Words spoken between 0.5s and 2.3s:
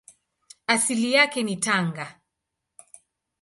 Asili yake ni Tanga.